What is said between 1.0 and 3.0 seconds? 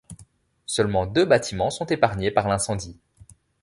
deux bâtiments sont épargnés par l'incendie.